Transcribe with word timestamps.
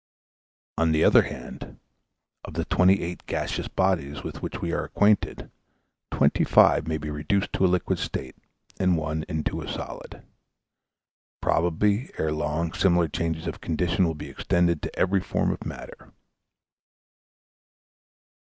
On 0.79 0.93
the 0.93 1.03
other 1.03 1.21
hand, 1.21 1.77
of 2.43 2.55
the 2.55 2.65
twenty 2.65 3.03
eight 3.03 3.23
gaseous 3.27 3.67
bodies 3.67 4.23
with 4.23 4.41
which 4.41 4.59
we 4.59 4.71
are 4.73 4.83
acquainted, 4.83 5.51
twenty 6.09 6.43
five 6.43 6.87
may 6.87 6.97
be 6.97 7.11
reduced 7.11 7.53
to 7.53 7.65
a 7.67 7.69
liquid 7.69 7.99
state, 7.99 8.35
and 8.79 8.97
one 8.97 9.23
into 9.29 9.61
a 9.61 9.67
solid. 9.67 10.23
Probably, 11.39 12.09
ere 12.17 12.31
long, 12.31 12.73
similar 12.73 13.09
changes 13.09 13.45
of 13.45 13.61
condition 13.61 14.03
will 14.07 14.15
be 14.15 14.27
extended 14.29 14.81
to 14.81 14.99
every 14.99 15.21
form 15.21 15.51
of 15.51 15.67
matter. 15.67 16.11